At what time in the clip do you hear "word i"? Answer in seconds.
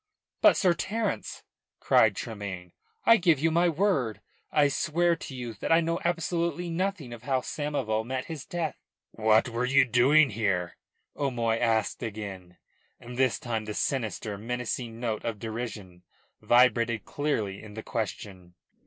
3.69-4.67